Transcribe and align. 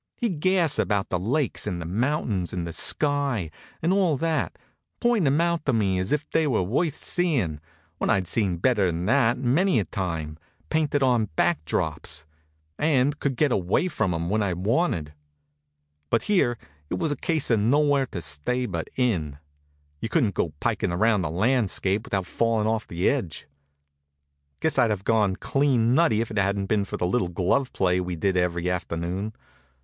He'd 0.17 0.39
gas 0.39 0.79
about 0.79 1.09
the 1.09 1.19
lakes, 1.19 1.67
and 1.67 1.79
the 1.79 1.85
mountains, 1.85 2.53
and 2.53 2.65
the 2.65 2.73
sky, 2.73 3.51
and 3.83 3.93
all 3.93 4.17
that, 4.17 4.57
pointing 4.99 5.27
'em 5.31 5.39
out 5.39 5.67
to 5.67 5.73
me 5.73 5.99
as 5.99 6.11
if 6.11 6.27
they 6.31 6.47
were 6.47 6.63
worth 6.63 6.97
seeing, 6.97 7.61
when 7.99 8.09
I'd 8.09 8.25
seen 8.27 8.57
better'n 8.57 9.05
that 9.05 9.37
many 9.37 9.79
a 9.79 9.85
time, 9.85 10.39
painted 10.71 11.03
on 11.03 11.25
back 11.35 11.63
drops 11.65 12.25
and 12.79 13.19
could 13.19 13.35
get 13.35 13.51
away 13.51 13.87
from 13.87 14.11
'em 14.11 14.27
when 14.27 14.41
I 14.41 14.53
wanted. 14.53 15.13
But 16.09 16.23
here 16.23 16.57
it 16.89 16.97
was 16.97 17.11
a 17.11 17.15
case 17.15 17.51
of 17.51 17.59
nowhere 17.59 18.07
to 18.07 18.23
stay 18.23 18.65
but 18.65 18.87
in. 18.95 19.37
You 19.99 20.09
couldn't 20.09 20.33
go 20.33 20.53
pikin' 20.59 20.91
around 20.91 21.21
the 21.21 21.29
landscape 21.29 22.05
without 22.07 22.25
falling 22.25 22.65
off 22.65 22.87
the 22.87 23.07
edge. 23.07 23.45
Guess 24.61 24.79
I'd 24.79 24.89
have 24.89 25.03
gone 25.03 25.35
clean 25.35 25.93
nutty 25.93 26.21
if 26.21 26.31
it 26.31 26.39
hadn't 26.39 26.65
been 26.65 26.85
for 26.85 26.97
the 26.97 27.05
little 27.05 27.29
glove 27.29 27.71
play 27.71 27.99
we 28.01 28.15
did 28.15 28.35
every 28.35 28.67
afternoon. 28.67 29.33